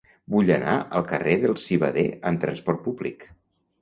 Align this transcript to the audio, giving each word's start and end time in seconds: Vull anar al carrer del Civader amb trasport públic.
Vull 0.35 0.47
anar 0.55 0.77
al 0.99 1.05
carrer 1.11 1.35
del 1.45 1.53
Civader 1.65 2.07
amb 2.31 2.43
trasport 2.47 2.83
públic. 2.89 3.29